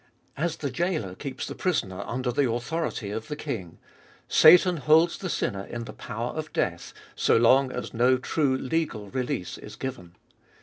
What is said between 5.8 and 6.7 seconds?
the power of